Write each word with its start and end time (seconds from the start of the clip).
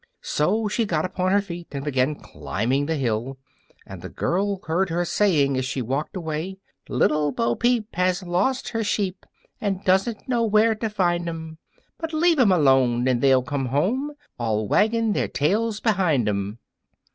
So 0.23 0.67
she 0.67 0.83
got 0.87 1.05
upon 1.05 1.31
her 1.31 1.43
feet 1.43 1.67
and 1.73 1.85
began 1.85 2.15
climbing 2.15 2.87
the 2.87 2.95
hill, 2.95 3.37
and 3.85 4.01
the 4.01 4.09
girl 4.09 4.59
heard 4.65 4.89
her 4.89 5.05
saying, 5.05 5.55
as 5.57 5.65
she 5.65 5.83
walked 5.83 6.15
away, 6.17 6.57
"Little 6.89 7.31
Bo 7.31 7.53
Peep 7.53 7.93
has 7.95 8.23
lost 8.23 8.69
her 8.69 8.83
sheep, 8.83 9.27
And 9.59 9.83
doesn't 9.85 10.27
know 10.27 10.41
where 10.43 10.73
to 10.73 10.89
find 10.89 11.29
'em. 11.29 11.59
But 11.99 12.13
leave 12.13 12.39
'em 12.39 12.51
alone, 12.51 13.07
and 13.07 13.21
they'll 13.21 13.43
come 13.43 13.67
home, 13.67 14.13
All 14.39 14.67
wagging 14.67 15.13
their 15.13 15.27
tails 15.27 15.79
behind 15.79 16.27
'em." 16.27 16.57